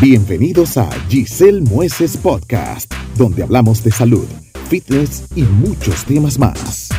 [0.00, 4.26] Bienvenidos a Giselle Mueces Podcast, donde hablamos de salud,
[4.68, 6.90] fitness y muchos temas más.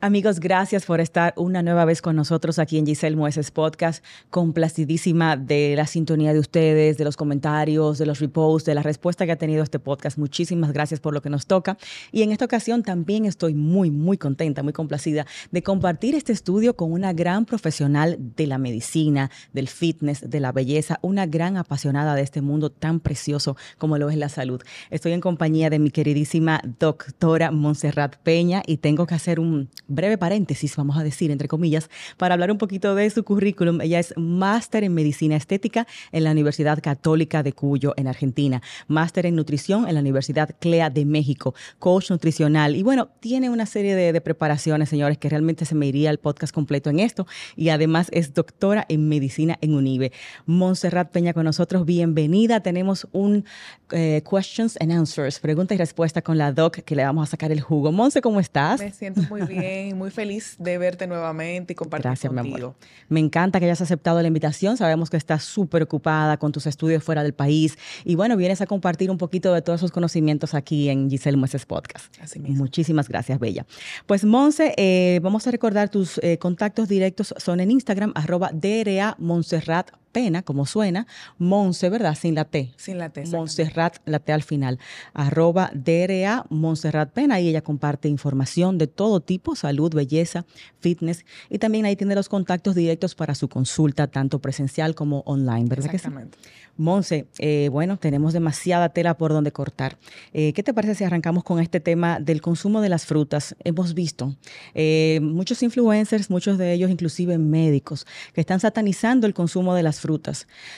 [0.00, 4.04] Amigos, gracias por estar una nueva vez con nosotros aquí en Giselle Mueces Podcast.
[4.30, 9.26] Complacidísima de la sintonía de ustedes, de los comentarios, de los reposts, de la respuesta
[9.26, 10.16] que ha tenido este podcast.
[10.16, 11.78] Muchísimas gracias por lo que nos toca.
[12.12, 16.76] Y en esta ocasión también estoy muy, muy contenta, muy complacida de compartir este estudio
[16.76, 22.14] con una gran profesional de la medicina, del fitness, de la belleza, una gran apasionada
[22.14, 24.62] de este mundo tan precioso como lo es la salud.
[24.90, 30.18] Estoy en compañía de mi queridísima doctora Montserrat Peña y tengo que hacer un breve
[30.18, 33.80] paréntesis, vamos a decir, entre comillas, para hablar un poquito de su currículum.
[33.80, 39.26] Ella es máster en medicina estética en la Universidad Católica de Cuyo, en Argentina, máster
[39.26, 42.76] en nutrición en la Universidad CLEA de México, coach nutricional.
[42.76, 46.52] Y bueno, tiene una serie de, preparaciones, señores, que realmente se me iría el podcast
[46.52, 47.26] completo en esto.
[47.56, 50.12] Y además es doctora en medicina en UNIBE.
[50.46, 52.60] Montserrat Peña con nosotros, bienvenida.
[52.60, 53.44] Tenemos un
[53.92, 57.52] eh, questions and answers, pregunta y respuesta con la doc que le vamos a sacar
[57.52, 57.90] el jugo.
[57.92, 58.80] Monse, ¿cómo estás?
[58.80, 62.74] Me siento muy bien muy feliz de verte nuevamente y compartir Gracias, contigo.
[63.08, 64.76] Me encanta que hayas aceptado la invitación.
[64.76, 68.66] Sabemos que estás súper ocupada con tus estudios fuera del país y bueno, vienes a
[68.66, 72.14] compartir un poquito de todos esos conocimientos aquí en Giselle Mueces Podcast.
[72.20, 72.58] Así mismo.
[72.58, 73.66] Muchísimas gracias, Bella.
[74.06, 79.16] Pues Monse, eh, vamos a recordar tus eh, contactos directos son en Instagram, arroba DRA
[79.18, 81.06] Montserrat Pena, como suena,
[81.38, 82.16] Monse, ¿verdad?
[82.16, 82.72] Sin la T.
[82.76, 83.24] Sin la T.
[83.26, 84.78] Montserrat, la T al final.
[85.14, 90.44] Arroba DRA Montserrat Pena y ella comparte información de todo tipo, salud, belleza,
[90.80, 95.68] fitness y también ahí tiene los contactos directos para su consulta, tanto presencial como online,
[95.68, 96.38] ¿verdad Exactamente.
[96.38, 96.50] que sí?
[96.78, 99.98] Monse, eh, bueno, tenemos demasiada tela por donde cortar.
[100.32, 103.56] Eh, ¿Qué te parece si arrancamos con este tema del consumo de las frutas?
[103.64, 104.36] Hemos visto
[104.74, 109.98] eh, muchos influencers, muchos de ellos inclusive médicos, que están satanizando el consumo de las
[109.98, 110.07] frutas.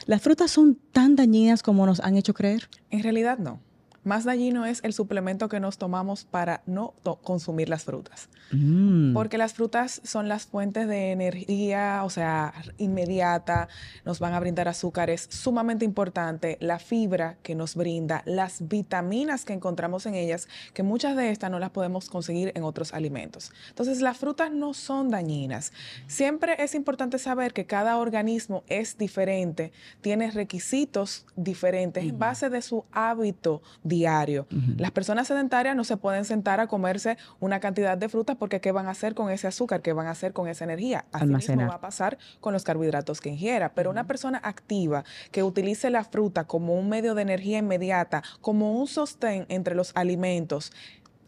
[0.06, 2.68] ¿Las frutas son tan dañinas como nos han hecho creer?
[2.90, 3.60] En realidad no.
[4.02, 8.28] Más dañino es el suplemento que nos tomamos para no consumir las frutas.
[8.50, 9.12] Mm.
[9.12, 13.68] Porque las frutas son las fuentes de energía, o sea, inmediata,
[14.04, 19.52] nos van a brindar azúcares sumamente importante, la fibra que nos brinda, las vitaminas que
[19.52, 23.52] encontramos en ellas, que muchas de estas no las podemos conseguir en otros alimentos.
[23.68, 25.72] Entonces, las frutas no son dañinas.
[26.06, 32.62] Siempre es importante saber que cada organismo es diferente, tiene requisitos diferentes en base de
[32.62, 34.46] su hábito diario.
[34.78, 38.72] Las personas sedentarias no se pueden sentar a comerse una cantidad de frutas porque ¿qué
[38.72, 39.82] van a hacer con ese azúcar?
[39.82, 41.04] ¿Qué van a hacer con esa energía?
[41.12, 43.74] Así mismo va a pasar con los carbohidratos que ingiera.
[43.74, 48.72] Pero una persona activa que utilice la fruta como un medio de energía inmediata, como
[48.80, 50.72] un sostén entre los alimentos,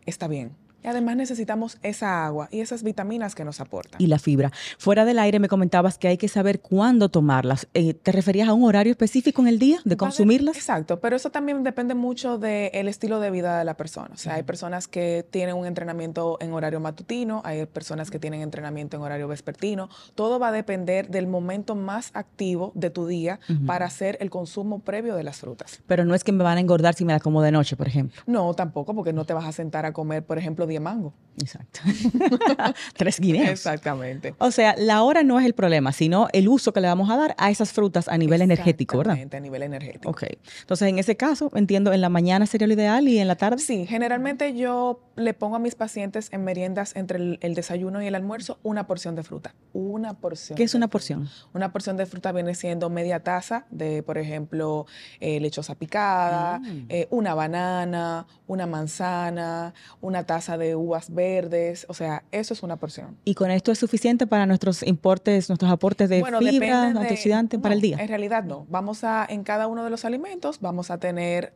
[0.06, 0.61] está bien.
[0.82, 4.00] Y además necesitamos esa agua y esas vitaminas que nos aportan.
[4.00, 4.50] Y la fibra.
[4.78, 7.68] Fuera del aire me comentabas que hay que saber cuándo tomarlas.
[7.74, 10.56] Eh, ¿Te referías a un horario específico en el día de consumirlas?
[10.56, 14.10] Exacto, pero eso también depende mucho del estilo de vida de la persona.
[14.12, 18.42] O sea, hay personas que tienen un entrenamiento en horario matutino, hay personas que tienen
[18.42, 19.88] entrenamiento en horario vespertino.
[20.14, 24.80] Todo va a depender del momento más activo de tu día para hacer el consumo
[24.80, 25.80] previo de las frutas.
[25.86, 27.86] Pero no es que me van a engordar si me la como de noche, por
[27.86, 28.20] ejemplo.
[28.26, 31.14] No, tampoco, porque no te vas a sentar a comer, por ejemplo, mango.
[31.40, 31.80] Exacto.
[32.96, 33.48] Tres guineos.
[33.48, 34.34] Exactamente.
[34.38, 37.16] O sea, la hora no es el problema, sino el uso que le vamos a
[37.16, 39.18] dar a esas frutas a nivel energético, ¿verdad?
[39.32, 40.10] a nivel energético.
[40.10, 40.24] Ok.
[40.60, 43.58] Entonces, en ese caso, entiendo, en la mañana sería lo ideal y en la tarde.
[43.58, 48.14] Sí, generalmente yo le pongo a mis pacientes en meriendas entre el, desayuno y el
[48.14, 49.54] almuerzo una porción de fruta.
[49.72, 50.56] Una porción.
[50.56, 51.28] ¿Qué es una porción?
[51.54, 54.86] Una porción de fruta viene siendo media taza de, por ejemplo,
[55.20, 56.86] eh, lechosa picada, mm.
[56.88, 62.76] eh, una banana, una manzana, una taza de uvas verdes, o sea, eso es una
[62.76, 63.16] porción.
[63.24, 67.80] ¿Y con esto es suficiente para nuestros importes, nuestros aportes de fibra, antioxidantes para el
[67.80, 67.96] día?
[68.00, 68.66] En realidad no.
[68.68, 71.52] Vamos a, en cada uno de los alimentos, vamos a tener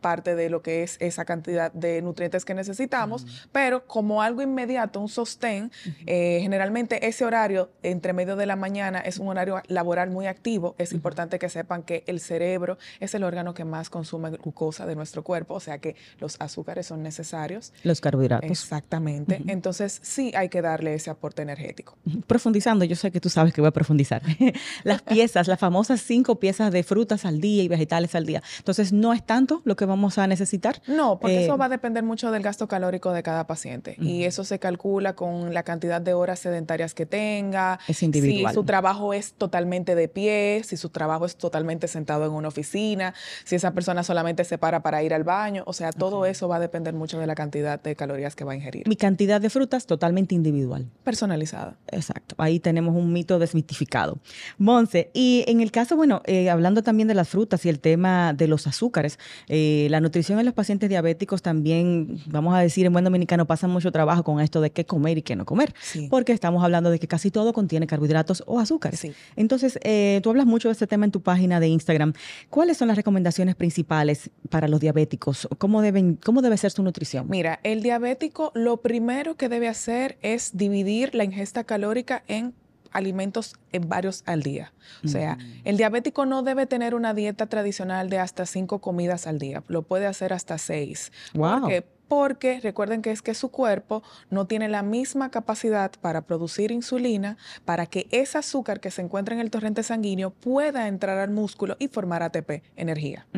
[0.00, 5.00] parte de lo que es esa cantidad de nutrientes que necesitamos, pero como algo inmediato,
[5.00, 5.70] un sostén,
[6.06, 10.74] eh, generalmente ese horario entre medio de la mañana es un horario laboral muy activo.
[10.78, 14.96] Es importante que sepan que el cerebro es el órgano que más consume glucosa de
[14.96, 17.72] nuestro cuerpo, o sea que los azúcares son necesarios.
[17.82, 18.50] Los carbohidratos.
[18.50, 19.42] Exactamente.
[19.46, 21.96] Entonces sí hay que darle ese aporte energético.
[22.26, 24.22] Profundizando, yo sé que tú sabes que voy a profundizar.
[24.84, 28.42] las piezas, las famosas cinco piezas de frutas al día y vegetales al día.
[28.58, 30.80] Entonces no es tanto lo que vamos a necesitar.
[30.86, 33.96] No, porque eso eh, va a depender mucho del gasto calórico de cada paciente.
[34.00, 37.78] Y eso se calcula con la cantidad de horas sedentarias que tenga.
[37.86, 38.52] Es individual.
[38.52, 42.48] Si su trabajo es totalmente de pie, si su trabajo es totalmente sentado en una
[42.48, 43.14] oficina,
[43.44, 45.64] si esa persona solamente se para para ir al baño.
[45.66, 48.52] O sea, todo eso va a depender mucho de la cantidad de calorías que va
[48.52, 48.88] a ingerir.
[48.88, 50.88] Mi cantidad de frutas totalmente individual.
[51.04, 51.76] Personalizada.
[51.88, 52.34] Exacto.
[52.38, 54.18] Ahí tenemos un mito desmitificado.
[54.58, 58.32] Monse, y en el caso, bueno, eh, hablando también de las frutas y el tema
[58.32, 62.92] de los azúcares, eh, la nutrición en los pacientes diabéticos también, vamos a decir en
[62.92, 65.74] buen dominicano, pasa mucho trabajo con esto de qué comer y qué no comer,
[66.10, 69.06] porque estamos hablando de que casi todo contiene carbohidratos o azúcares.
[69.36, 72.12] Entonces, eh, tú hablas mucho de este tema en tu página de Instagram.
[72.50, 75.48] ¿Cuáles son las recomendaciones principales para los diabéticos?
[75.58, 77.26] ¿Cómo, deben, cómo debe ser su nutrición?
[77.28, 82.54] Mira, el diabético lo primero que debe hacer es dividir la ingesta calórica en
[82.92, 84.72] alimentos en varios al día.
[85.04, 85.62] O sea, mm.
[85.64, 89.62] el diabético no debe tener una dieta tradicional de hasta cinco comidas al día.
[89.68, 91.12] Lo puede hacer hasta seis.
[91.34, 91.68] Wow.
[92.08, 97.36] Porque recuerden que es que su cuerpo no tiene la misma capacidad para producir insulina
[97.64, 101.76] para que ese azúcar que se encuentra en el torrente sanguíneo pueda entrar al músculo
[101.78, 103.28] y formar ATP, energía.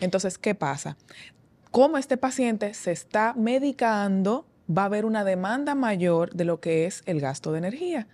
[0.00, 0.96] Entonces, ¿qué pasa?
[1.70, 6.86] Como este paciente se está medicando va a haber una demanda mayor de lo que
[6.86, 8.06] es el gasto de energía,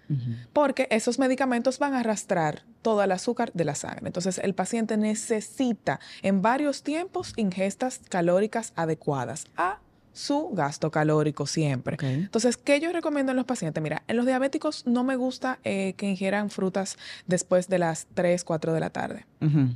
[0.53, 4.07] porque esos medicamentos van a arrastrar todo el azúcar de la sangre.
[4.07, 9.81] Entonces, el paciente necesita en varios tiempos ingestas calóricas adecuadas a
[10.15, 11.99] su gasto calórico siempre.
[12.01, 13.83] Entonces, ¿qué yo recomiendo en los pacientes?
[13.83, 16.97] Mira, en los diabéticos no me gusta eh, que ingieran frutas
[17.27, 19.27] después de las 3, 4 de la tarde.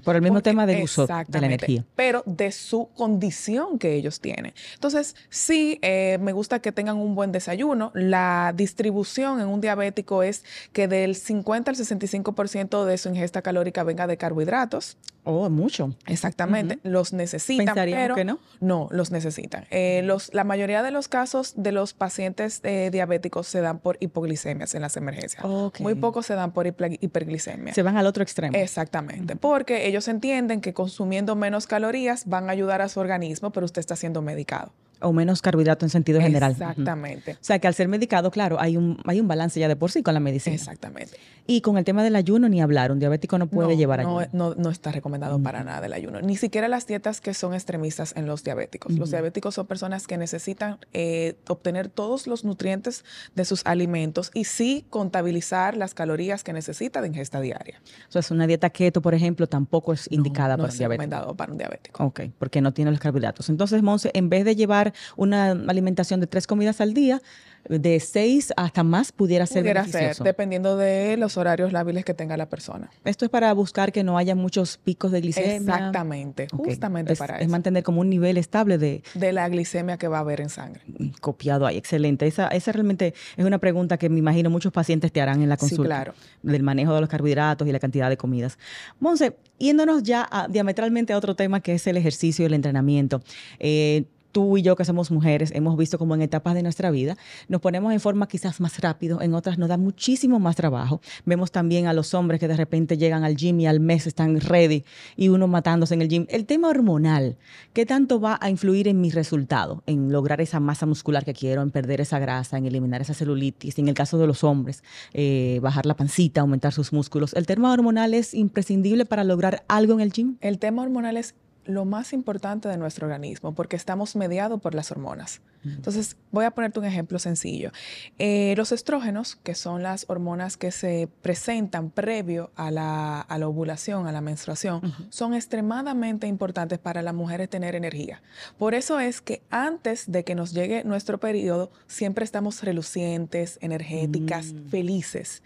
[0.02, 1.85] Por el mismo tema del uso de la energía.
[1.94, 4.55] Pero de su condición que ellos tienen.
[4.75, 7.90] Entonces, sí, eh, me gusta que tengan un buen desayuno.
[7.94, 13.82] La distribución en un diabético es que del 50 al 65% de su ingesta calórica
[13.82, 14.96] venga de carbohidratos.
[15.30, 15.94] Oh, mucho.
[16.06, 16.78] Exactamente.
[16.84, 18.38] Los necesitan, pero que no.
[18.60, 19.66] No, los necesitan.
[19.70, 23.98] Eh, los, la mayoría de los casos de los pacientes eh, diabéticos se dan por
[24.00, 25.44] hipoglicemias en las emergencias.
[25.80, 27.75] Muy pocos se dan por hiperglicemia.
[27.75, 28.56] Se van al otro extremo.
[28.56, 29.36] Exactamente.
[29.36, 33.80] Porque ellos entienden que consumiendo menos calorías van a ayudar a su organismo, pero usted
[33.80, 36.52] está siendo medicado o menos carbohidrato en sentido general.
[36.52, 37.32] Exactamente.
[37.32, 39.90] O sea que al ser medicado, claro, hay un, hay un balance ya de por
[39.90, 40.56] sí con la medicina.
[40.56, 41.16] Exactamente.
[41.46, 44.26] Y con el tema del ayuno ni hablar, un diabético no puede llevar ayuno.
[44.32, 48.12] No, no está recomendado para nada el ayuno, ni siquiera las dietas que son extremistas
[48.16, 48.92] en los diabéticos.
[48.98, 53.04] Los diabéticos son personas que necesitan eh, obtener todos los nutrientes
[53.34, 57.80] de sus alimentos y sí contabilizar las calorías que necesita de ingesta diaria.
[58.08, 61.02] O sea, es una dieta keto, por ejemplo, tampoco es indicada para un diabético.
[61.02, 62.04] recomendado para un diabético.
[62.04, 63.48] Ok, porque no tiene los carbohidratos.
[63.48, 67.20] Entonces, Monse, en vez de llevar una alimentación de tres comidas al día,
[67.69, 72.37] de seis hasta más pudiera ser pudiera ser, dependiendo de los horarios lábiles que tenga
[72.37, 72.88] la persona.
[73.05, 75.56] Esto es para buscar que no haya muchos picos de glicemia.
[75.56, 77.44] Exactamente, justamente para eso.
[77.44, 79.02] Es mantener como un nivel estable de...
[79.14, 80.82] De la glicemia que va a haber en sangre.
[81.20, 82.26] Copiado ahí, excelente.
[82.26, 85.56] Esa, esa realmente es una pregunta que me imagino muchos pacientes te harán en la
[85.56, 85.82] consulta.
[85.82, 86.14] Sí, claro.
[86.43, 88.58] Del manejo de los carbohidratos y la cantidad de comidas.
[89.00, 93.20] Monse, yéndonos ya diametralmente a otro tema que es el ejercicio y el entrenamiento.
[93.58, 97.16] Eh, tú y yo que somos mujeres hemos visto como en etapas de nuestra vida
[97.48, 101.00] nos ponemos en forma quizás más rápido, en otras nos da muchísimo más trabajo.
[101.25, 104.40] Vemos también a los hombres que de repente llegan al gym y al mes están
[104.40, 104.84] ready
[105.16, 106.26] y uno matándose en el gym.
[106.28, 107.36] El tema hormonal,
[107.72, 109.82] ¿qué tanto va a influir en mi resultado?
[109.86, 113.78] En lograr esa masa muscular que quiero, en perder esa grasa, en eliminar esa celulitis,
[113.78, 114.82] en el caso de los hombres,
[115.12, 117.34] eh, bajar la pancita, aumentar sus músculos.
[117.34, 120.36] ¿El tema hormonal es imprescindible para lograr algo en el gym?
[120.40, 121.34] El tema hormonal es
[121.68, 125.40] lo más importante de nuestro organismo, porque estamos mediados por las hormonas.
[125.64, 127.72] Entonces, voy a ponerte un ejemplo sencillo.
[128.18, 134.12] Eh, los estrógenos, que son las hormonas que se presentan previo a la, ovulación, a
[134.12, 134.80] la menstruación,
[135.10, 138.22] son extremadamente importantes para las mujeres tener energía.
[138.56, 144.52] Por eso es que antes de que nos llegue nuestro periodo, siempre estamos relucientes, energéticas,
[144.52, 144.68] mm.
[144.68, 145.42] felices.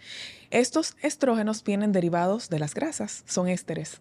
[0.51, 3.99] Estos estrógenos vienen derivados de las grasas, son ésteres.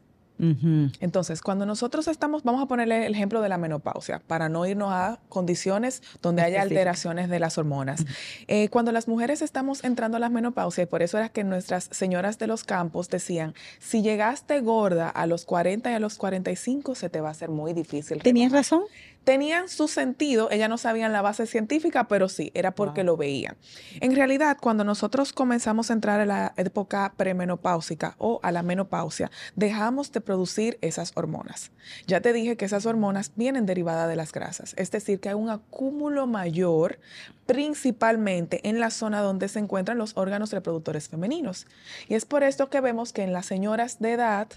[1.01, 4.91] Entonces, cuando nosotros estamos, vamos a ponerle el ejemplo de la menopausia, para no irnos
[4.93, 8.05] a condiciones donde haya alteraciones de las hormonas.
[8.49, 11.89] Eh, cuando las mujeres estamos entrando a la menopausia, y por eso era que nuestras
[11.93, 16.95] señoras de los campos decían, si llegaste gorda a los 40 y a los 45,
[16.97, 18.23] se te va a hacer muy difícil.
[18.23, 18.83] ¿Tenías razón?
[19.25, 23.57] Tenían su sentido, ellas no sabían la base científica, pero sí, era porque lo veían.
[24.01, 29.31] En realidad, cuando nosotros comenzamos a entrar a la época premenopáusica o a la menopausia,
[29.55, 31.71] dejamos de producir esas hormonas.
[32.07, 35.35] Ya te dije que esas hormonas vienen derivadas de las grasas, es decir, que hay
[35.35, 36.99] un acúmulo mayor
[37.47, 41.67] principalmente en la zona donde se encuentran los órganos reproductores femeninos.
[42.09, 44.49] Y es por esto que vemos que en las señoras de edad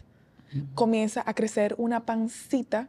[0.74, 2.88] comienza a crecer una pancita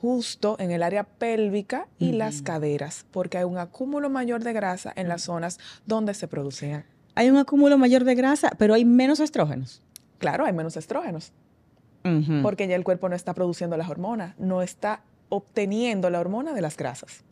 [0.00, 4.92] justo en el área pélvica y las caderas, porque hay un acúmulo mayor de grasa
[4.96, 6.84] en las zonas donde se producen.
[7.14, 9.82] Hay un acúmulo mayor de grasa, pero hay menos estrógenos.
[10.18, 11.32] Claro, hay menos estrógenos.
[12.42, 16.62] Porque ya el cuerpo no está produciendo las hormonas, no está obteniendo la hormona de
[16.62, 17.22] las grasas.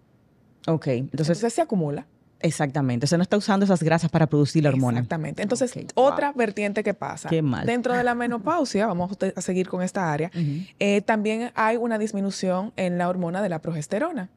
[0.66, 2.06] Ok, entonces, se acumula.
[2.40, 4.98] Exactamente, o sea, no está usando esas grasas para producir la hormona.
[4.98, 5.42] Exactamente.
[5.42, 7.28] Entonces, otra vertiente que pasa.
[7.28, 7.66] Qué mal.
[7.66, 10.30] Dentro de la menopausia, vamos a seguir con esta área,
[10.78, 14.28] eh, también hay una disminución en la hormona de la progesterona,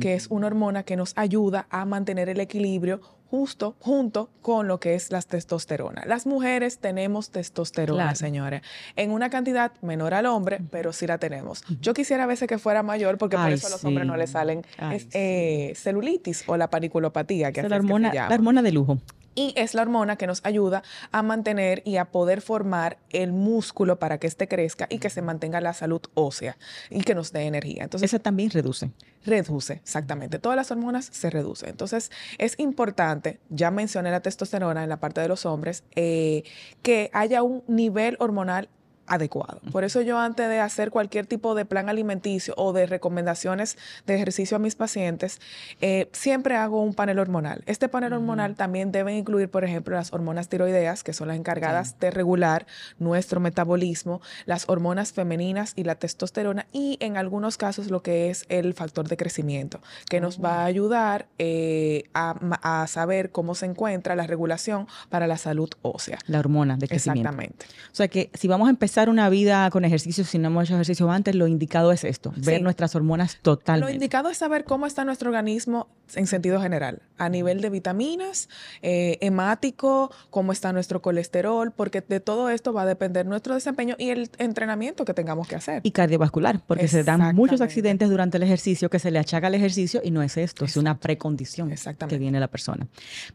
[0.00, 3.00] que es una hormona que nos ayuda a mantener el equilibrio
[3.30, 6.04] justo junto con lo que es la testosterona.
[6.06, 8.62] Las mujeres tenemos testosterona, señores,
[8.96, 11.64] en una cantidad menor al hombre, pero sí la tenemos.
[11.80, 14.30] Yo quisiera a veces que fuera mayor porque por eso a los hombres no les
[14.30, 18.98] salen eh, celulitis o la paniculopatía, que es la hormona, la hormona de lujo
[19.38, 24.00] y es la hormona que nos ayuda a mantener y a poder formar el músculo
[24.00, 26.58] para que éste crezca y que se mantenga la salud ósea
[26.90, 27.84] y que nos dé energía.
[27.84, 28.90] Entonces, esa también reduce.
[29.24, 30.40] Reduce, exactamente.
[30.40, 31.68] Todas las hormonas se reducen.
[31.68, 36.42] Entonces, es importante, ya mencioné la testosterona en la parte de los hombres, eh,
[36.82, 38.68] que haya un nivel hormonal
[39.08, 39.60] adecuado.
[39.72, 44.14] Por eso yo antes de hacer cualquier tipo de plan alimenticio o de recomendaciones de
[44.14, 45.40] ejercicio a mis pacientes,
[45.80, 47.62] eh, siempre hago un panel hormonal.
[47.66, 51.98] Este panel hormonal también debe incluir, por ejemplo, las hormonas tiroideas, que son las encargadas
[51.98, 52.66] de regular
[52.98, 58.44] nuestro metabolismo, las hormonas femeninas y la testosterona, y en algunos casos lo que es
[58.48, 64.16] el factor de crecimiento, que nos va a ayudar eh, a, saber cómo se encuentra
[64.16, 66.18] la regulación para la salud ósea.
[66.26, 67.28] La hormona de crecimiento.
[67.28, 67.66] Exactamente.
[67.92, 70.74] O sea que si vamos a empezar una vida con ejercicio si no hemos hecho
[70.74, 73.90] ejercicio antes, lo indicado es esto, ver nuestras hormonas totalmente.
[73.90, 78.48] Lo indicado es saber cómo está nuestro organismo en sentido general, a nivel de vitaminas,
[78.82, 83.94] eh, hemático, cómo está nuestro colesterol, porque de todo esto va a depender nuestro desempeño
[83.98, 85.80] y el entrenamiento que tengamos que hacer.
[85.84, 89.54] Y cardiovascular, porque se dan muchos accidentes durante el ejercicio que se le achaca al
[89.54, 91.72] ejercicio y no es esto, es una precondición
[92.08, 92.86] que viene la persona.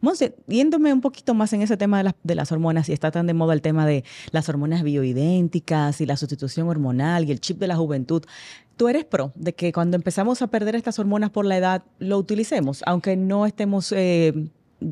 [0.01, 3.11] Monse, yéndome un poquito más en ese tema de las, de las hormonas y está
[3.11, 7.39] tan de moda el tema de las hormonas bioidénticas, y la sustitución hormonal y el
[7.39, 8.23] chip de la juventud.
[8.77, 12.17] ¿Tú eres pro de que cuando empezamos a perder estas hormonas por la edad lo
[12.17, 14.33] utilicemos, aunque no estemos, eh,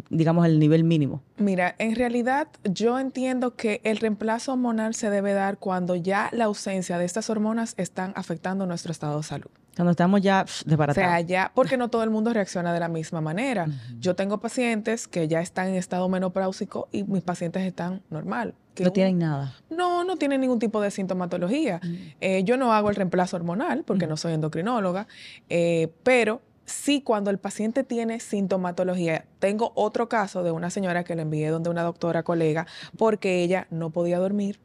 [0.09, 1.23] digamos, al nivel mínimo?
[1.37, 6.45] Mira, en realidad yo entiendo que el reemplazo hormonal se debe dar cuando ya la
[6.45, 9.49] ausencia de estas hormonas están afectando nuestro estado de salud.
[9.75, 11.07] Cuando estamos ya desbaratados.
[11.07, 13.67] O sea, ya, porque no todo el mundo reacciona de la misma manera.
[13.99, 18.53] Yo tengo pacientes que ya están en estado menopáusico y mis pacientes están normal.
[18.79, 19.55] No tienen nada.
[19.69, 21.81] No, no tienen ningún tipo de sintomatología.
[22.19, 25.07] Eh, yo no hago el reemplazo hormonal porque no soy endocrinóloga,
[25.49, 29.25] eh, pero sí cuando el paciente tiene sintomatología.
[29.39, 33.67] Tengo otro caso de una señora que le envié donde una doctora colega porque ella
[33.69, 34.59] no podía dormir.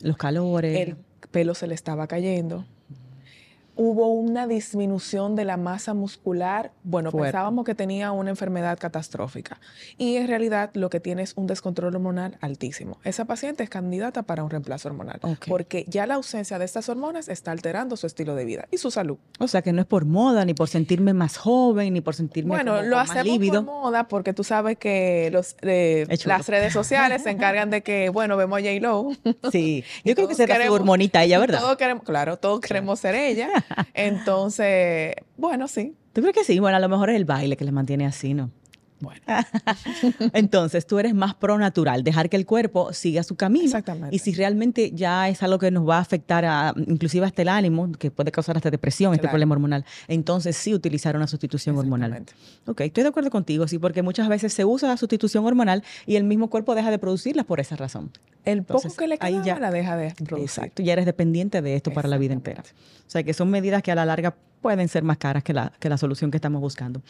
[0.00, 0.88] Los calores.
[0.88, 0.96] El
[1.30, 2.64] pelo se le estaba cayendo
[3.78, 6.72] hubo una disminución de la masa muscular.
[6.82, 9.60] Bueno, pensábamos que tenía una enfermedad catastrófica
[9.96, 12.98] y en realidad lo que tiene es un descontrol hormonal altísimo.
[13.04, 17.28] Esa paciente es candidata para un reemplazo hormonal porque ya la ausencia de estas hormonas
[17.28, 19.16] está alterando su estilo de vida y su salud.
[19.38, 22.50] O sea que no es por moda, ni por sentirme más joven, ni por sentirme
[22.50, 27.30] bueno, lo hacemos por moda porque tú sabes que los, eh, las redes sociales se
[27.30, 29.10] encargan de que, bueno, vemos a J-Lo.
[29.52, 31.60] Sí, yo creo que se da su hormonita ella, ¿verdad?
[31.60, 33.48] Todos queremos, claro, todos queremos ser ella.
[33.94, 35.94] Entonces, bueno, sí.
[36.12, 36.58] ¿Tú crees que sí?
[36.58, 38.50] Bueno, a lo mejor es el baile que le mantiene así, ¿no?
[39.00, 39.20] Bueno.
[40.32, 43.66] Entonces, tú eres más pro natural, dejar que el cuerpo siga su camino.
[43.66, 44.14] Exactamente.
[44.14, 47.48] Y si realmente ya es algo que nos va a afectar a, inclusive hasta el
[47.48, 52.24] ánimo, que puede causar hasta depresión, este problema hormonal, entonces sí utilizar una sustitución hormonal.
[52.66, 56.16] Ok, estoy de acuerdo contigo, sí, porque muchas veces se usa la sustitución hormonal y
[56.16, 58.10] el mismo cuerpo deja de producirla por esa razón.
[58.44, 60.38] El poco que le queda ya la deja de producir.
[60.44, 62.62] Exacto, ya eres dependiente de esto para la vida entera.
[62.62, 65.72] O sea, que son medidas que a la larga pueden ser más caras que la,
[65.78, 67.02] que la solución que estamos buscando.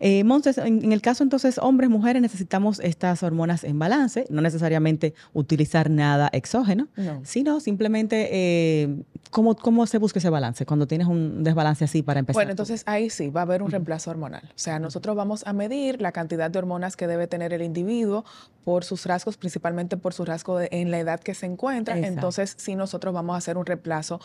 [0.00, 5.14] Eh, Montes, en, el caso entonces, hombres, mujeres, necesitamos estas hormonas en balance, no necesariamente
[5.32, 6.88] utilizar nada exógeno,
[7.22, 12.20] sino simplemente eh, ¿cómo, ¿cómo, se busca ese balance cuando tienes un desbalance así para
[12.20, 12.36] empezar.
[12.36, 14.42] Bueno, entonces ahí sí va a haber un reemplazo hormonal.
[14.44, 18.24] O sea, nosotros vamos a medir la cantidad de hormonas que debe tener el individuo
[18.64, 21.98] por sus rasgos, principalmente por su rasgo en la edad que se encuentra.
[21.98, 24.20] Entonces, sí, nosotros vamos a hacer un reemplazo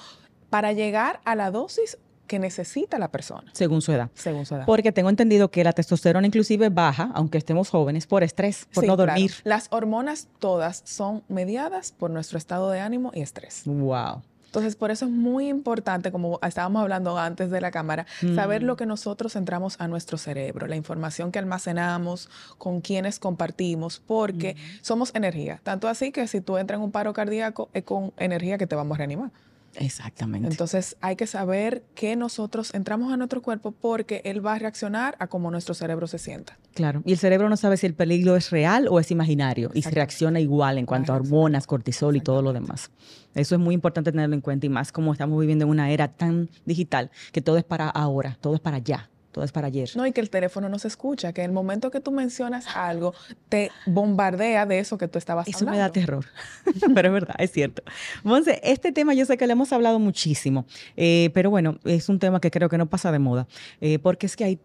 [0.49, 1.97] para llegar a la dosis
[2.29, 3.51] que necesita la persona.
[3.51, 4.09] Según su edad.
[4.13, 4.65] Según su edad.
[4.65, 8.95] Porque tengo entendido que la testosterona inclusive baja, aunque estemos jóvenes, por estrés, por no
[8.95, 9.33] dormir.
[9.43, 13.63] Las hormonas todas son mediadas por nuestro estado de ánimo y estrés.
[13.65, 14.21] Wow.
[14.45, 18.73] Entonces, por eso es muy importante, como estábamos hablando antes de la cámara, saber lo
[18.73, 18.77] mm.
[18.77, 25.13] que nosotros entramos a nuestro cerebro, la información que almacenamos, con quienes compartimos, porque somos
[25.13, 25.59] energía.
[25.63, 28.75] Tanto así que si tú entras en un paro cardíaco, es con energía que te
[28.75, 29.31] vamos a reanimar.
[29.75, 30.47] Exactamente.
[30.49, 35.15] Entonces hay que saber que nosotros entramos a nuestro cuerpo porque él va a reaccionar
[35.19, 36.57] a cómo nuestro cerebro se sienta.
[36.73, 39.81] Claro, y el cerebro no sabe si el peligro es real o es imaginario y
[39.81, 42.91] reacciona igual en cuanto a hormonas, cortisol y todo lo demás.
[43.35, 46.07] Eso es muy importante tenerlo en cuenta y más como estamos viviendo en una era
[46.07, 49.89] tan digital que todo es para ahora, todo es para allá todo es para ayer.
[49.95, 52.65] No, y que el teléfono no se escucha, que en el momento que tú mencionas
[52.75, 53.13] algo,
[53.47, 55.71] te bombardea de eso que tú estabas eso hablando.
[55.73, 56.25] Eso me da terror,
[56.95, 57.83] pero es verdad, es cierto.
[58.23, 60.65] Monse, este tema yo sé que le hemos hablado muchísimo,
[60.97, 63.47] eh, pero bueno, es un tema que creo que no pasa de moda,
[63.81, 64.59] eh, porque es que hay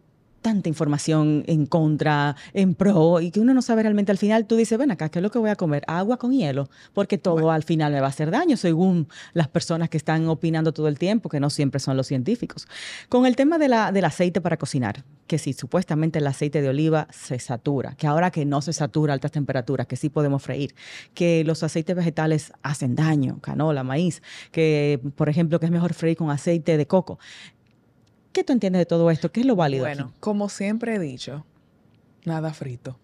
[0.45, 4.57] tanta información en contra, en pro, y que uno no sabe realmente al final, tú
[4.57, 5.85] dices, ven acá, ¿qué es lo que voy a comer?
[5.87, 9.89] Agua con hielo, porque todo al final me va a hacer daño, según las personas
[9.89, 12.69] que están opinando todo el tiempo, que no siempre son los científicos.
[13.09, 16.69] Con el tema de la, del aceite para cocinar, que si supuestamente el aceite de
[16.69, 20.43] oliva se satura, que ahora que no se satura a altas temperaturas, que sí podemos
[20.43, 20.75] freír,
[21.15, 24.23] que los aceites vegetales hacen daño, canola, maíz,
[24.53, 27.19] que por ejemplo que es mejor freír con aceite de coco.
[28.35, 29.31] ¿Qué tú entiendes de todo esto?
[29.31, 29.85] ¿Qué es lo válido?
[29.85, 31.47] Bueno, como siempre he dicho,
[32.25, 32.99] nada frito.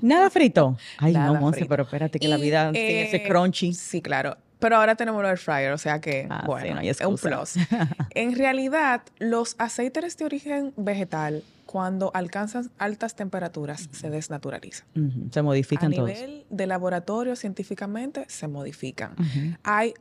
[0.00, 0.76] ¿Nada frito?
[0.98, 3.72] Ay, no, Monse, pero espérate que la vida tiene ese eh, crunchy.
[3.72, 4.36] Sí, claro.
[4.58, 7.54] Pero ahora tenemos el air fryer, o sea que, ah, bueno, es un plus.
[8.14, 14.86] en realidad, los aceites de origen vegetal, cuando alcanzan altas temperaturas, se desnaturalizan.
[15.30, 16.10] Se modifican todos.
[16.10, 19.14] A nivel de laboratorio, científicamente, se modifican.
[19.62, 19.94] Hay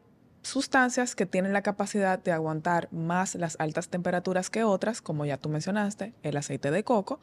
[0.47, 5.37] sustancias que tienen la capacidad de aguantar más las altas temperaturas que otras, como ya
[5.37, 7.19] tú mencionaste, el aceite de coco.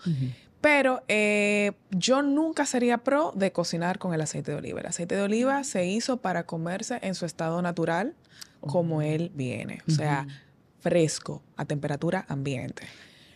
[0.60, 4.80] Pero eh, yo nunca sería pro de cocinar con el aceite de oliva.
[4.80, 8.14] El aceite de oliva se hizo para comerse en su estado natural,
[8.60, 10.26] como él viene, o sea,
[10.80, 12.84] fresco, a temperatura ambiente.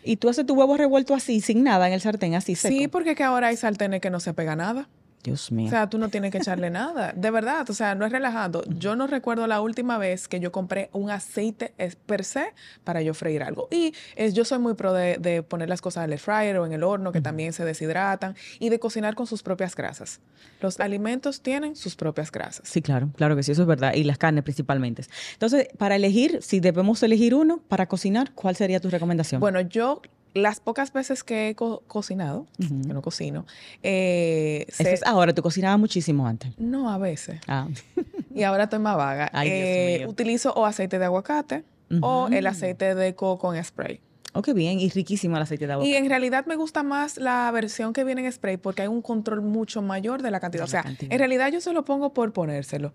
[0.04, 2.74] ¿Y tú haces tu huevo revuelto así, sin nada en el sartén, así seco?
[2.74, 4.88] Sí, porque que ahora hay sartenes que no se pega nada.
[5.22, 5.66] Dios mío.
[5.66, 7.12] O sea, tú no tienes que echarle nada.
[7.14, 8.62] De verdad, o sea, no es relajando.
[8.66, 11.74] Yo no recuerdo la última vez que yo compré un aceite
[12.06, 13.68] per se para yo freír algo.
[13.70, 13.94] Y
[14.32, 17.12] yo soy muy pro de, poner las cosas en el fryer o en el horno,
[17.12, 20.20] que también se deshidratan, y de cocinar con sus propias grasas.
[20.60, 22.68] Los alimentos tienen sus propias grasas.
[22.68, 23.94] Sí, claro, claro que sí, eso es verdad.
[23.94, 25.04] Y las carnes principalmente.
[25.32, 29.40] Entonces, para elegir, si debemos elegir uno para cocinar, ¿cuál sería tu recomendación?
[29.40, 30.02] Bueno, yo
[30.34, 33.46] las pocas veces que he cocinado, que no cocino,
[33.82, 36.52] eh, es ahora, ¿tú cocinabas muchísimo antes?
[36.58, 37.40] No, a veces.
[37.46, 37.68] Ah.
[38.34, 39.30] y ahora estoy más vaga.
[39.44, 41.64] Eh, utilizo o aceite de aguacate
[42.00, 44.00] o el aceite de coco en spray.
[44.34, 44.78] Oh, qué bien.
[44.78, 45.90] Y riquísimo el aceite de aguacate.
[45.90, 49.02] Y en realidad me gusta más la versión que viene en spray porque hay un
[49.02, 50.64] control mucho mayor de la cantidad.
[50.64, 52.92] o sea, en realidad yo se lo pongo por ponérselo.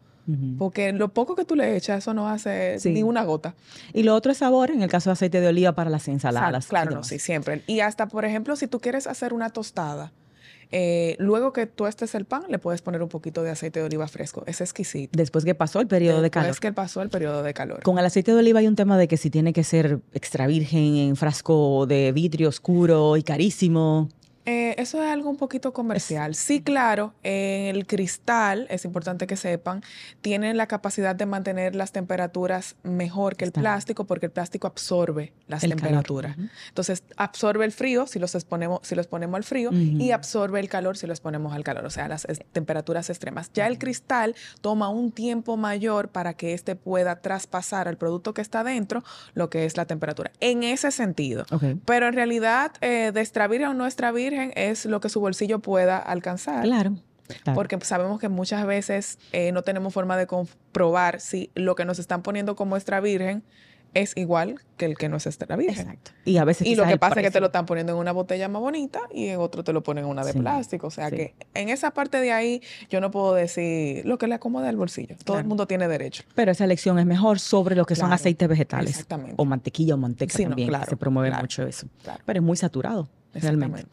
[0.57, 3.55] Porque lo poco que tú le echas, eso no hace ni una gota.
[3.91, 6.67] Y lo otro es sabor, en el caso de aceite de oliva para las ensaladas.
[6.67, 7.63] Claro, sí, siempre.
[7.67, 10.13] Y hasta, por ejemplo, si tú quieres hacer una tostada,
[10.75, 13.85] eh, luego que tú estés el pan, le puedes poner un poquito de aceite de
[13.85, 14.43] oliva fresco.
[14.47, 15.15] Es exquisito.
[15.15, 16.47] Después que pasó el periodo de calor.
[16.47, 17.83] Después que pasó el periodo de calor.
[17.83, 20.47] Con el aceite de oliva hay un tema de que si tiene que ser extra
[20.47, 24.09] virgen en frasco de vidrio oscuro y carísimo.
[24.45, 26.35] Eh, eso es algo un poquito comercial.
[26.35, 29.83] Sí, claro, el cristal, es importante que sepan,
[30.21, 35.33] tiene la capacidad de mantener las temperaturas mejor que el plástico porque el plástico absorbe
[35.47, 36.37] las temperaturas.
[36.69, 40.69] Entonces, absorbe el frío si los, exponemos, si los ponemos al frío y absorbe el
[40.69, 43.51] calor si los ponemos al calor, o sea, las temperaturas extremas.
[43.53, 48.41] Ya el cristal toma un tiempo mayor para que éste pueda traspasar al producto que
[48.41, 49.03] está dentro
[49.33, 50.31] lo que es la temperatura.
[50.39, 51.45] En ese sentido.
[51.85, 53.85] Pero en realidad, eh, de o no
[54.55, 56.63] es lo que su bolsillo pueda alcanzar.
[56.63, 56.95] Claro.
[57.55, 61.99] Porque sabemos que muchas veces eh, no tenemos forma de comprobar si lo que nos
[61.99, 63.43] están poniendo como extra virgen
[63.93, 65.87] es igual que el que no es extra virgen.
[65.87, 66.11] Exacto.
[66.25, 68.11] Y a veces Y lo que pasa es que te lo están poniendo en una
[68.11, 70.87] botella más bonita y en otro te lo ponen en una de plástico.
[70.87, 74.35] O sea que en esa parte de ahí yo no puedo decir lo que le
[74.35, 75.15] acomoda al bolsillo.
[75.23, 76.23] Todo el mundo tiene derecho.
[76.35, 78.91] Pero esa elección es mejor sobre lo que son aceites vegetales.
[78.91, 79.35] Exactamente.
[79.37, 80.69] O mantequilla o manteca también.
[80.69, 81.87] claro, se promueve mucho eso.
[82.25, 83.07] Pero es muy saturado.
[83.33, 83.85] Realmente.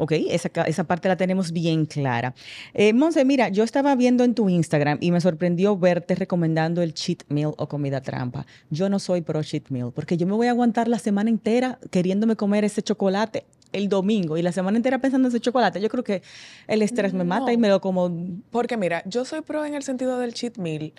[0.00, 2.34] Ok, esa, esa, parte la tenemos bien clara.
[2.72, 6.94] Eh, Monse, mira, yo estaba viendo en tu Instagram y me sorprendió verte recomendando el
[6.94, 8.46] cheat meal o comida trampa.
[8.70, 11.78] Yo no soy pro cheat meal porque yo me voy a aguantar la semana entera
[11.90, 15.82] queriéndome comer ese chocolate el domingo y la semana entera pensando en ese chocolate.
[15.82, 16.22] Yo creo que
[16.66, 18.10] el estrés me mata y me lo como.
[18.50, 20.92] Porque mira, yo soy pro en el sentido del cheat meal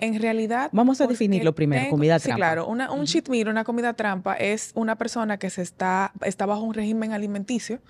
[0.00, 0.70] en realidad...
[0.72, 2.34] Vamos a definirlo primero, comida trampa.
[2.34, 2.66] Sí, claro.
[2.66, 6.74] un cheat meal, una comida trampa, es una persona que se está, está bajo un
[6.74, 7.80] régimen alimenticio,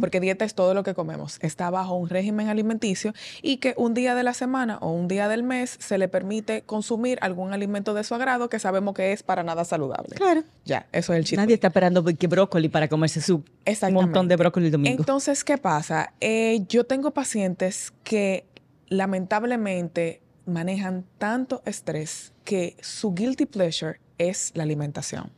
[0.00, 3.94] porque dieta es todo lo que comemos, está bajo un régimen alimenticio y que un
[3.94, 7.94] día de la semana o un día del mes se le permite consumir algún alimento
[7.94, 10.14] de su agrado que sabemos que es para nada saludable.
[10.14, 10.44] Claro.
[10.64, 13.44] Ya, eso es el cheat Nadie está esperando que brócoli para comerse su
[13.90, 14.96] montón de brócoli el domingo.
[14.98, 16.12] Entonces, ¿qué pasa?
[16.20, 18.46] Eh, yo tengo pacientes que
[18.88, 25.30] lamentablemente manejan tanto estrés que su guilty pleasure es la alimentación.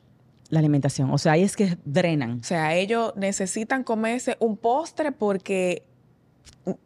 [0.50, 2.40] La alimentación, o sea, ahí es que drenan.
[2.40, 5.88] O sea, ellos necesitan comerse un postre porque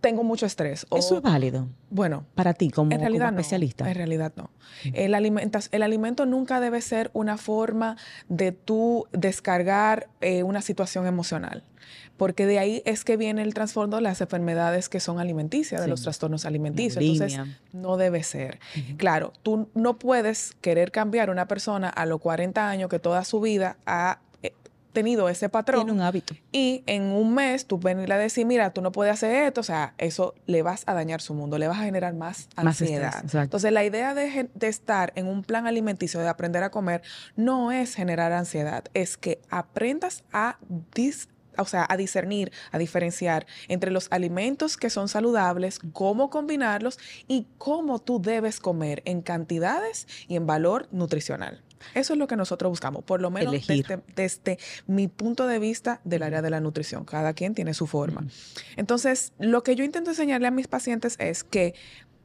[0.00, 0.86] tengo mucho estrés.
[0.94, 1.68] Eso es válido.
[1.90, 3.88] Bueno, para ti como, en realidad especialista.
[3.88, 4.50] en realidad no.
[4.92, 7.96] El, el alimento nunca debe ser una forma
[8.28, 11.64] de tú descargar eh, una situación emocional.
[12.16, 15.88] Porque de ahí es que viene el trasfondo de las enfermedades que son alimenticias, de
[15.88, 17.02] los trastornos alimenticios.
[17.02, 17.40] Entonces,
[17.72, 18.60] no debe ser.
[18.96, 23.24] Claro, tú no puedes querer cambiar a una persona a los 40 años que toda
[23.24, 24.20] su vida ha
[24.92, 25.80] tenido ese patrón.
[25.80, 26.34] Tiene un hábito.
[26.52, 29.64] Y en un mes tú venir a decir, mira, tú no puedes hacer esto, o
[29.64, 33.24] sea, eso le vas a dañar su mundo, le vas a generar más ansiedad.
[33.34, 37.02] Entonces, la idea de, estar en un plan alimenticio, de aprender a comer,
[37.36, 40.58] no es generar ansiedad, es que aprendas a
[41.58, 47.46] o sea, a discernir, a diferenciar entre los alimentos que son saludables, cómo combinarlos y
[47.58, 51.62] cómo tú debes comer en cantidades y en valor nutricional.
[51.94, 53.54] Eso es lo que nosotros buscamos, por lo menos
[54.14, 57.04] desde, mi punto de vista del área de la nutrición.
[57.04, 58.24] Cada quien tiene su forma.
[58.76, 61.74] Entonces, lo que yo intento enseñarle a mis pacientes es que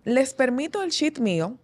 [0.04, 1.58] les permito el cheat meal,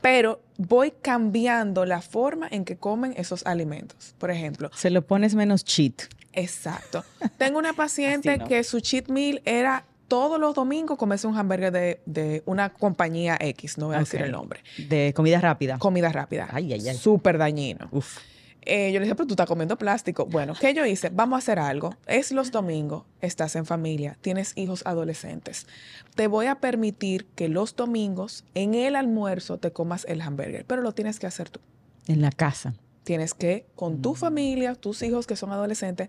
[0.00, 4.14] pero voy cambiando la forma en que comen esos alimentos.
[4.18, 4.70] Por ejemplo.
[4.74, 6.02] Se lo pones menos cheat.
[6.32, 7.04] Exacto.
[7.38, 12.42] Tengo una paciente que su cheat meal era todos los domingos comerse un hamburger de,
[12.46, 14.60] una compañía X, no voy a decir el nombre.
[14.88, 15.78] De comida rápida.
[15.78, 16.48] Comida rápida.
[16.52, 16.96] Ay, ay, ay.
[16.96, 17.88] Súper dañino.
[17.90, 18.18] Uf.
[18.62, 20.26] Eh, yo le dije, pero tú estás comiendo plástico.
[20.26, 21.08] Bueno, ¿qué yo hice?
[21.10, 21.94] Vamos a hacer algo.
[22.06, 25.68] Es los domingos, estás en familia, tienes hijos adolescentes.
[26.16, 30.82] Te voy a permitir que los domingos en el almuerzo te comas el hamburger, pero
[30.82, 31.60] lo tienes que hacer tú.
[32.08, 32.74] En la casa.
[33.04, 34.16] Tienes que, con tu mm.
[34.16, 36.08] familia, tus hijos que son adolescentes,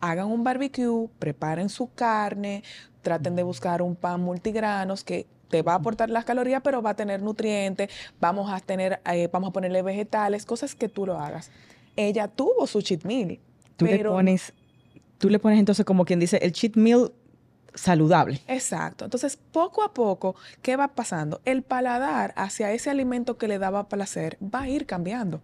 [0.00, 2.64] hagan un barbecue, preparen su carne,
[3.02, 6.90] traten de buscar un pan multigranos que te va a aportar las calorías, pero va
[6.90, 11.18] a tener nutrientes, vamos a tener, eh, vamos a ponerle vegetales, cosas que tú lo
[11.18, 11.50] hagas.
[11.94, 13.38] Ella tuvo su cheat meal.
[13.76, 14.54] Tú le pones,
[15.18, 17.12] tú le pones entonces como quien dice el cheat meal
[17.74, 18.40] saludable.
[18.48, 19.04] Exacto.
[19.04, 21.40] Entonces, poco a poco, ¿qué va pasando?
[21.44, 25.42] El paladar hacia ese alimento que le daba placer va a ir cambiando.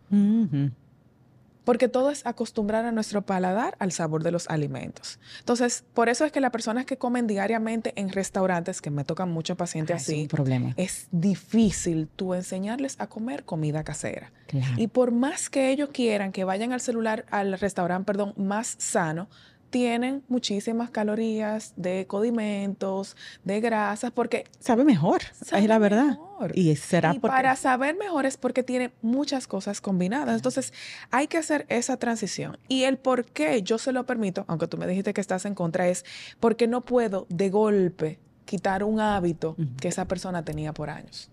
[1.69, 5.21] Porque todo es acostumbrar a nuestro paladar al sabor de los alimentos.
[5.41, 9.31] Entonces, por eso es que las personas que comen diariamente en restaurantes, que me tocan
[9.31, 10.73] muchos pacientes así, es, problema.
[10.79, 14.33] es difícil tú enseñarles a comer comida casera.
[14.79, 19.29] Y por más que ellos quieran que vayan al celular, al restaurante, perdón, más sano,
[19.71, 24.45] tienen muchísimas calorías de condimentos, de grasas, porque...
[24.61, 26.19] Sabe mejor, es la verdad.
[26.55, 30.37] Y será para saber mejor es porque tiene muchas cosas combinadas.
[30.37, 30.73] Entonces,
[31.11, 32.59] hay que hacer esa transición.
[32.69, 35.55] Y el por qué yo se lo permito, aunque tú me dijiste que estás en
[35.55, 36.05] contra, es
[36.41, 41.31] porque no puedo de golpe quitar un hábito que esa persona tenía por años.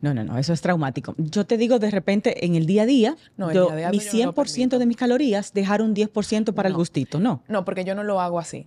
[0.00, 1.14] No, no, no, eso es traumático.
[1.18, 3.52] Yo te digo de repente en el día a día, no, mi
[3.98, 7.42] 100% de mis calorías, dejar un 10% para el gustito, ¿no?
[7.48, 8.66] No, porque yo no lo hago así.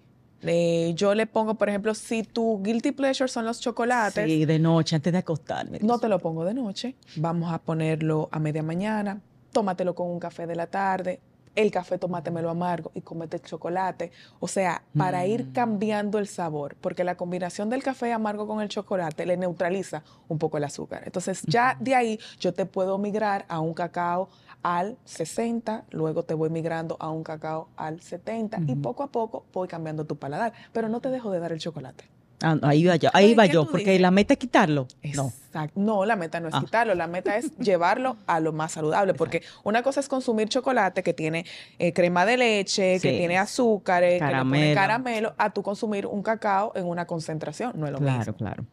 [0.95, 4.25] yo le pongo, por ejemplo, si tu guilty pleasure son los chocolates.
[4.25, 5.79] Sí, de noche, antes de acostarme.
[5.81, 6.95] No te lo pongo de noche.
[7.15, 9.21] Vamos a ponerlo a media mañana.
[9.51, 11.19] Tómatelo con un café de la tarde
[11.55, 14.11] el café tomátemelo amargo y comete el chocolate.
[14.39, 15.53] O sea, para ir mm.
[15.53, 20.39] cambiando el sabor, porque la combinación del café amargo con el chocolate le neutraliza un
[20.39, 21.03] poco el azúcar.
[21.05, 24.29] Entonces, ya de ahí yo te puedo migrar a un cacao
[24.63, 29.45] al 60, luego te voy migrando a un cacao al 70 y poco a poco
[29.53, 32.12] voy cambiando tu paladar, pero no te dejo de dar el chocolate.
[32.43, 34.87] Ah, ahí va yo, ahí va yo, porque la meta es quitarlo.
[35.15, 35.31] No.
[35.75, 36.59] No, la meta no es ah.
[36.59, 41.03] quitarlo, la meta es llevarlo a lo más saludable, porque una cosa es consumir chocolate
[41.03, 41.45] que tiene
[41.79, 46.73] eh, crema de leche, que tiene azúcar, que le caramelo, a tú consumir un cacao
[46.75, 48.15] en una concentración, no es lo mismo.
[48.15, 48.65] Claro, claro.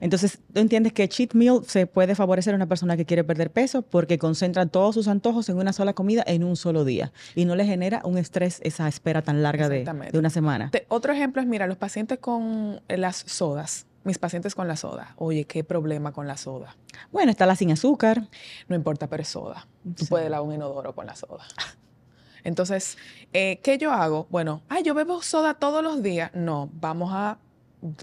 [0.00, 3.50] Entonces, tú entiendes que cheat meal se puede favorecer a una persona que quiere perder
[3.50, 7.44] peso porque concentra todos sus antojos en una sola comida en un solo día y
[7.44, 9.84] no le genera un estrés esa espera tan larga de,
[10.14, 10.70] una semana.
[10.88, 13.86] otro ejemplo es, mira, los pacientes con las sodas.
[14.02, 15.14] Mis pacientes con la soda.
[15.16, 16.74] Oye, qué problema con la soda.
[17.12, 18.28] Bueno, está la sin azúcar.
[18.66, 19.68] No importa, pero es soda.
[19.94, 21.44] Tú puedes lavar un inodoro con la soda.
[22.42, 22.96] Entonces,
[23.34, 24.26] eh, ¿qué yo hago?
[24.30, 26.30] Bueno, ay, yo bebo soda todos los días.
[26.32, 27.38] No, vamos a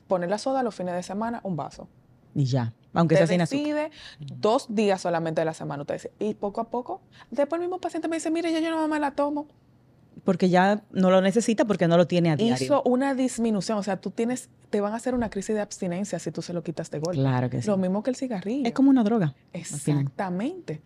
[0.07, 1.87] poner la soda los fines de semana, un vaso.
[2.35, 2.73] Y ya.
[2.93, 5.81] Aunque sea sin decide dos días solamente de la semana.
[5.81, 8.71] Usted dice, y poco a poco, después el mismo paciente me dice, mire, ya yo
[8.71, 9.47] no me la tomo.
[10.27, 12.61] Porque ya no lo necesita porque no lo tiene a diario.
[12.61, 16.19] Hizo una disminución, o sea, tú tienes, te van a hacer una crisis de abstinencia
[16.19, 17.21] si tú se lo quitas de golpe.
[17.21, 17.67] Claro que sí.
[17.69, 18.67] Lo mismo que el cigarrillo.
[18.67, 19.35] Es como una droga.
[19.53, 20.81] Exactamente.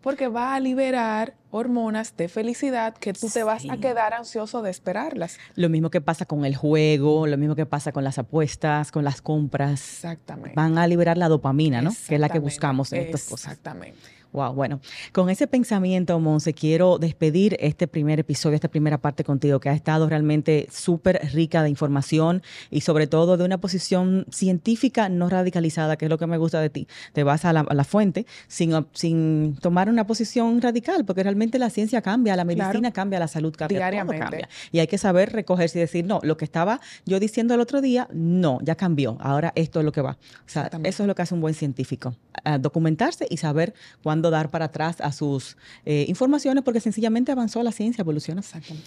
[0.00, 4.70] Porque va a liberar hormonas de felicidad que tú te vas a quedar ansioso de
[4.70, 5.38] esperarlas.
[5.56, 9.02] Lo mismo que pasa con el juego, lo mismo que pasa con las apuestas, con
[9.02, 9.72] las compras.
[9.72, 10.52] Exactamente.
[10.54, 11.90] Van a liberar la dopamina, ¿no?
[12.06, 13.54] Que es la que buscamos en estas cosas.
[13.54, 14.17] Exactamente.
[14.32, 14.80] Wow, bueno,
[15.12, 19.72] con ese pensamiento, Monse, quiero despedir este primer episodio, esta primera parte contigo, que ha
[19.72, 25.96] estado realmente súper rica de información y sobre todo de una posición científica no radicalizada,
[25.96, 26.86] que es lo que me gusta de ti.
[27.14, 32.02] Te vas a la, fuente sin, sin, tomar una posición radical, porque realmente la ciencia
[32.02, 34.18] cambia, la medicina cambia, la salud cambia, Diariamente.
[34.18, 34.48] todo cambia.
[34.72, 37.80] Y hay que saber recogerse y decir, no, lo que estaba yo diciendo el otro
[37.80, 40.12] día, no, ya cambió, ahora esto es lo que va.
[40.12, 42.14] O sea, eso es lo que hace un buen científico,
[42.60, 47.72] documentarse y saber cuándo dar para atrás a sus eh, informaciones porque sencillamente avanzó la
[47.72, 48.42] ciencia, evolucionó.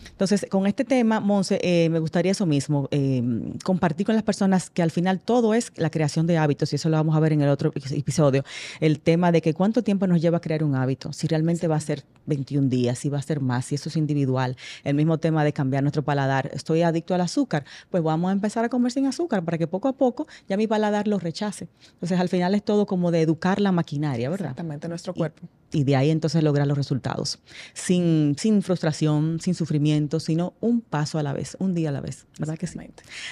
[0.10, 3.24] Entonces, con este tema, Monse, eh, me gustaría eso mismo, eh,
[3.64, 6.90] compartir con las personas que al final todo es la creación de hábitos y eso
[6.90, 8.44] lo vamos a ver en el otro episodio,
[8.80, 11.76] el tema de que cuánto tiempo nos lleva a crear un hábito, si realmente va
[11.76, 15.18] a ser 21 días, si va a ser más, si eso es individual, el mismo
[15.18, 18.92] tema de cambiar nuestro paladar, estoy adicto al azúcar, pues vamos a empezar a comer
[18.92, 21.68] sin azúcar para que poco a poco ya mi paladar lo rechace.
[21.94, 24.52] Entonces, al final es todo como de educar la maquinaria, ¿verdad?
[24.52, 25.34] Exactamente, nuestro what
[25.72, 27.40] y, de ahí entonces lograr los resultados.
[27.74, 32.02] Sin, sin frustración, sin sufrimiento, sino un paso a la vez, un día a la
[32.02, 32.26] vez.
[32.40, 32.80] ¿Verdad que sí?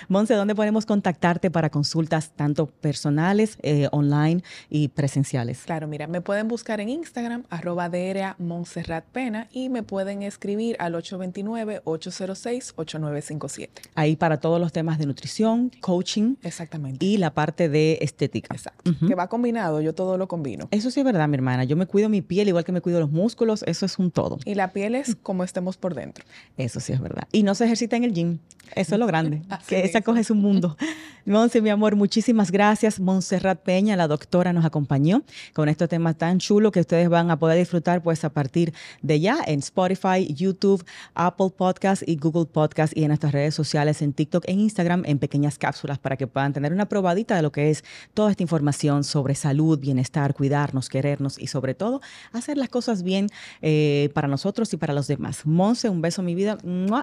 [0.08, 5.64] Monse, ¿dónde podemos contactarte para consultas tanto personales, eh, online y presenciales?
[5.66, 7.90] Claro, mira, me pueden buscar en Instagram, arroba
[8.38, 13.70] Montserrat Pena, y me pueden escribir al 829-806-8957.
[13.96, 16.36] Ahí para todos los temas de nutrición, coaching.
[16.44, 17.06] Exactamente.
[17.06, 18.54] Y la parte de estética.
[18.54, 18.92] Exacto.
[19.08, 20.68] Que va combinado, yo todo lo combino.
[20.72, 21.64] Eso sí es verdad, mi hermana.
[21.64, 24.38] Yo me cuido mi piel igual que me cuido los músculos, eso es un todo.
[24.46, 26.24] Y la piel es como estemos por dentro.
[26.58, 27.28] Eso sí es verdad.
[27.32, 28.38] Y no se ejercita en el gym.
[28.76, 30.78] Eso es lo grande, que esa coge su mundo.
[31.26, 33.00] Monse, mi amor, muchísimas gracias.
[33.00, 37.38] Montserrat Peña, la doctora, nos acompañó con este tema tan chulo que ustedes van a
[37.38, 42.96] poder disfrutar pues a partir de ya en Spotify, YouTube, Apple Podcast y Google Podcast
[42.96, 46.54] y en nuestras redes sociales, en TikTok, en Instagram, en pequeñas cápsulas para que puedan
[46.54, 51.40] tener una probadita de lo que es toda esta información sobre salud, bienestar, cuidarnos, querernos
[51.40, 53.28] y sobre todo hacer las cosas bien
[53.62, 55.46] eh, para nosotros y para los demás.
[55.46, 56.58] Monse, un beso, mi vida.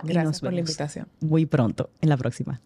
[0.05, 1.09] Gracias por la invitación.
[1.21, 2.61] Muy pronto, en la próxima.